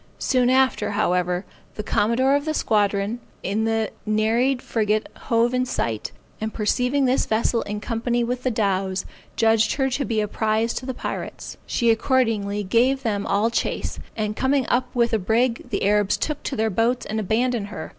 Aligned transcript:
Soon 0.17 0.49
after, 0.49 0.89
however, 0.93 1.45
the 1.75 1.83
commodore 1.83 2.33
of 2.35 2.45
the 2.45 2.55
squadron 2.55 3.19
in 3.43 3.65
the 3.65 3.91
Neried 4.07 4.59
frigate 4.59 5.07
hove 5.27 5.53
in 5.53 5.63
sight, 5.63 6.11
and 6.41 6.51
perceiving 6.51 7.05
this 7.05 7.27
vessel 7.27 7.61
in 7.69 7.79
company 7.79 8.23
with 8.23 8.41
the 8.41 8.49
dows, 8.49 9.05
judged 9.35 9.73
her 9.75 9.91
to 9.91 10.03
be 10.03 10.19
a 10.19 10.27
prize 10.27 10.73
to 10.73 10.87
the 10.87 10.95
pirates. 10.95 11.57
She 11.67 11.91
accordingly 11.91 12.63
gave 12.63 13.03
them 13.03 13.27
all 13.27 13.51
chase, 13.51 13.99
and 14.17 14.35
coming 14.35 14.65
up 14.69 14.87
with 14.95 15.11
the 15.11 15.19
brig, 15.19 15.69
the 15.69 15.83
Arabs 15.85 16.17
took 16.17 16.41
to 16.41 16.55
their 16.55 16.71
boats 16.71 17.05
and 17.05 17.19
abandoned 17.19 17.67
her. 17.67 17.89